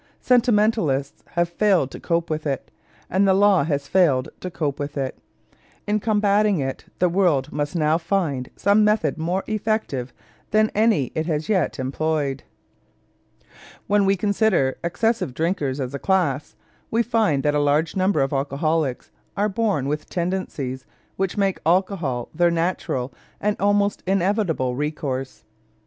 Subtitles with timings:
[0.19, 2.71] Sentimentalists have failed to cope with it,
[3.07, 5.15] and the law has failed to cope with it.
[5.85, 10.11] In combating it, the world must now find some method more effective
[10.49, 12.41] than any it has yet employed.
[13.85, 16.55] When we consider excessive drinkers as a class,
[16.89, 20.83] we find that a large number of alcoholics are born with tendencies
[21.15, 25.43] which make alcohol their natural and almost inevitable recourse.